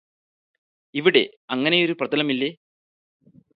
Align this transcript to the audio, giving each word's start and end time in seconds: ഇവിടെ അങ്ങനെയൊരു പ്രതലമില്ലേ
ഇവിടെ 0.95 1.23
അങ്ങനെയൊരു 1.49 1.95
പ്രതലമില്ലേ 2.01 2.49